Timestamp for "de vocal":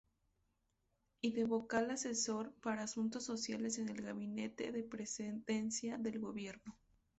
1.33-1.91